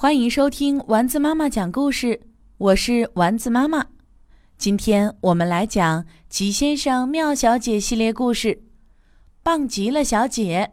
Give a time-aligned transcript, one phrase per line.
[0.00, 2.20] 欢迎收听丸子妈妈讲故事，
[2.56, 3.84] 我是丸子妈妈。
[4.56, 8.48] 今天我们来讲《奇先生妙小姐》系列故事，
[9.42, 10.70] 《棒极了小姐》。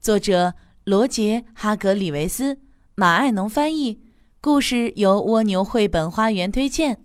[0.00, 2.58] 作者罗杰·哈格里维斯，
[2.94, 4.00] 马爱农翻译。
[4.40, 6.98] 故事由蜗牛绘本花园推荐。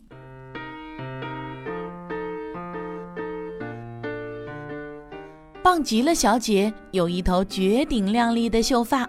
[5.61, 9.05] 棒极了小姐有一头绝顶亮丽的秀发，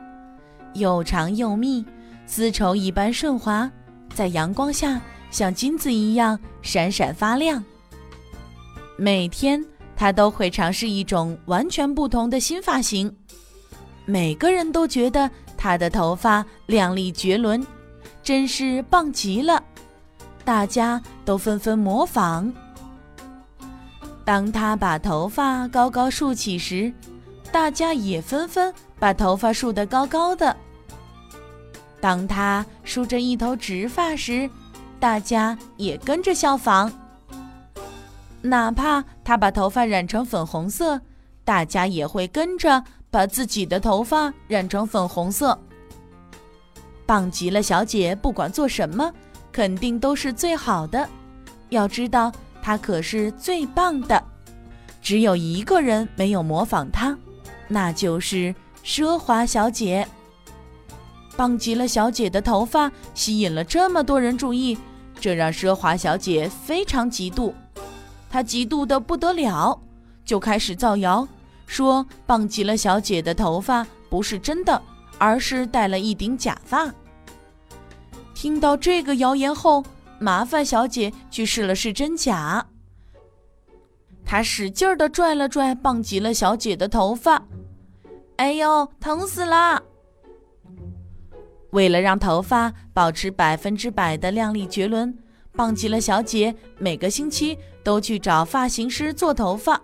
[0.74, 1.86] 又长又密。
[2.34, 3.70] 丝绸一般顺滑，
[4.14, 4.98] 在阳光下
[5.30, 7.62] 像金子一样闪闪发亮。
[8.96, 9.62] 每天，
[9.94, 13.14] 她都会尝试一种完全不同的新发型。
[14.06, 17.62] 每个人都觉得她的头发亮丽绝伦，
[18.22, 19.62] 真是棒极了。
[20.42, 22.50] 大家都纷纷模仿。
[24.24, 26.90] 当她把头发高高竖起时，
[27.52, 30.56] 大家也纷纷把头发竖得高高的。
[32.02, 34.50] 当他梳着一头直发时，
[34.98, 36.92] 大家也跟着效仿。
[38.40, 41.00] 哪怕他把头发染成粉红色，
[41.44, 45.56] 大家也会跟着把自己的头发染成粉红色。
[47.06, 49.12] 棒极了，小姐不管做什么，
[49.52, 51.08] 肯定都是最好的。
[51.68, 54.20] 要知道，她可是最棒的。
[55.00, 57.16] 只有一个人没有模仿她，
[57.68, 58.52] 那就是
[58.84, 60.04] 奢华小姐。
[61.36, 64.76] 棒极了小姐的头发吸引了这么多人注意，
[65.20, 67.52] 这让奢华小姐非常嫉妒。
[68.30, 69.78] 她嫉妒的不得了，
[70.24, 71.26] 就开始造谣，
[71.66, 74.80] 说棒极了小姐的头发不是真的，
[75.18, 76.92] 而是戴了一顶假发。
[78.34, 79.84] 听到这个谣言后，
[80.18, 82.66] 麻烦小姐去试了试真假。
[84.24, 87.42] 她使劲儿地拽了拽棒极了小姐的头发，
[88.36, 89.82] 哎呦，疼死啦！
[91.72, 95.14] 为了让头发保持百分之百的亮丽绝伦，
[95.56, 99.80] 棒极了小姐每个星期都去找发型师做头发。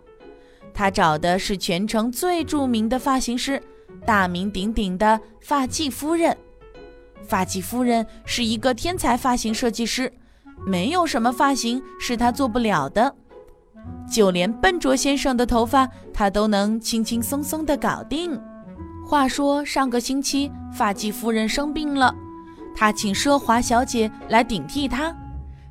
[0.73, 3.61] 她找的是全城最著名的发型师，
[4.07, 6.37] 大名鼎鼎的发髻夫人。
[7.27, 10.13] 发髻夫人是一个天才发型设计师，
[10.67, 13.15] 没有什么发型是她做不了的，
[14.11, 18.39] 就连笨拙先生的头发，她都能轻轻松松地搞定。
[19.09, 22.15] 话说上个星期，发髻夫人生病了，
[22.77, 25.17] 她请奢华小姐来顶替她。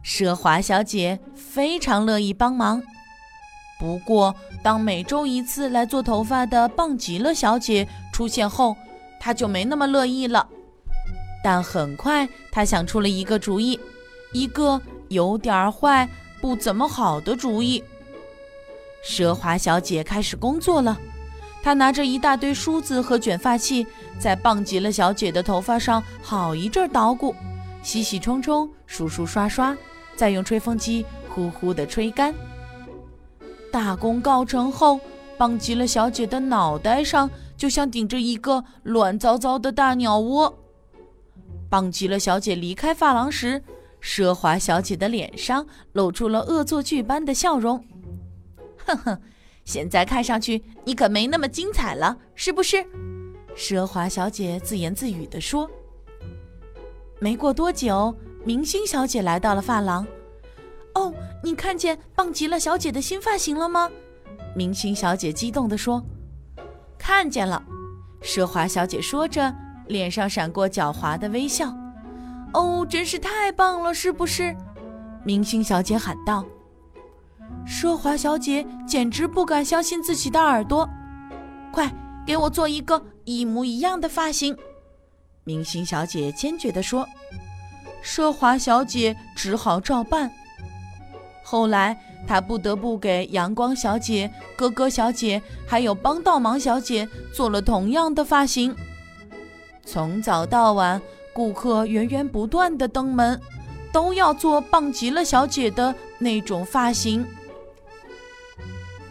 [0.04, 2.82] 奢华小姐非常乐意帮忙。
[3.80, 4.34] 不过，
[4.64, 8.76] 当每周一次来做头发的棒极了小姐出现后，
[9.20, 10.50] 她就没那么乐意了。
[11.44, 13.80] 但很快，她想出了一个主意，
[14.34, 16.10] 一个有点坏、
[16.42, 17.84] 不怎么好的主意。
[19.06, 20.98] 奢华小姐开始工作了。
[21.68, 23.86] 他拿着一大堆梳子和卷发器，
[24.18, 27.36] 在棒极了小姐的头发上好一阵捣鼓，
[27.84, 29.76] 洗洗冲冲，梳梳刷刷，
[30.16, 32.34] 再用吹风机呼呼地吹干。
[33.70, 34.98] 大功告成后，
[35.38, 40.58] 棒极了小姐的脑袋上就像顶着一个乱糟糟的大鸟窝。
[41.70, 43.62] 棒极了小姐离开发廊时，
[44.02, 47.84] 奢华小姐的脸上露出了恶作剧般的笑容，
[48.86, 49.22] 哼哼。
[49.68, 52.78] 现在看上去你可没那么精彩了，是不是？
[53.54, 55.70] 奢华小姐自言自语地说。
[57.20, 60.08] 没过多久，明星小姐来到了发廊。
[60.96, 61.14] 哦，
[61.44, 63.92] 你看见棒极了小姐的新发型了吗？
[64.56, 66.02] 明星小姐激动地说。
[66.98, 67.62] 看见了，
[68.22, 69.54] 奢华小姐说着，
[69.88, 71.76] 脸上闪过狡猾的微笑。
[72.54, 74.56] 哦，真是太棒了，是不是？
[75.26, 76.46] 明星小姐喊道。
[77.66, 80.88] 奢华小姐简直不敢相信自己的耳朵，
[81.72, 81.92] 快
[82.26, 84.58] 给我做一个一模一样的发型！
[85.44, 87.08] 明星小姐坚决地说。
[88.04, 90.32] 奢华小姐只好照办。
[91.44, 98.74] 后来，她不得不给阳光小姐、咯咯小姐还有帮倒忙小姐做了同样的发型。
[99.86, 101.02] 从早到晚，
[101.34, 103.40] 顾客源源不断的登门，
[103.92, 107.26] 都要做棒极了小姐的那种发型。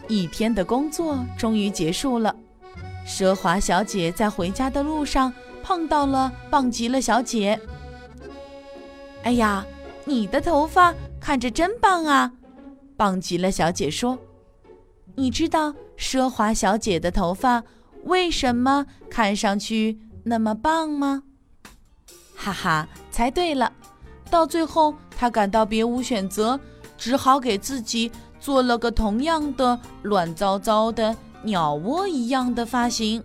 [0.07, 2.35] 一天的工作终于结束了，
[3.05, 7.59] 奢华小姐在回家的路上碰到了棒极了小姐。
[9.23, 9.65] 哎呀，
[10.05, 12.31] 你的头发看着真棒啊！
[12.95, 14.17] 棒极了小姐说
[15.15, 17.63] ：“你知道奢华小姐的头发
[18.03, 21.23] 为什么看上去那么棒吗？”
[22.33, 23.73] 哈哈，猜对了。
[24.29, 26.59] 到最后，她感到别无选择，
[26.97, 28.11] 只好给自己。
[28.47, 31.13] 做了个同样的乱糟糟的
[31.43, 33.21] 鸟窝一样的发型。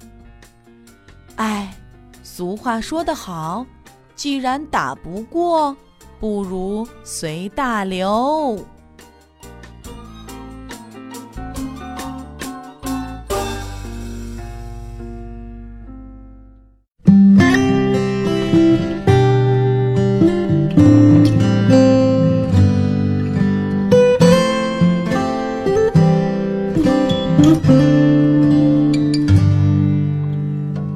[1.37, 1.73] 哎，
[2.25, 3.65] 俗话说得好，
[4.17, 5.77] 既然打不过，
[6.19, 8.59] 不如随大流。